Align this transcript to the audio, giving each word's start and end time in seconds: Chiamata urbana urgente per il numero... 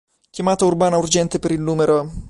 Chiamata 0.31 0.65
urbana 0.65 0.97
urgente 0.97 1.37
per 1.37 1.51
il 1.51 1.61
numero... 1.61 2.11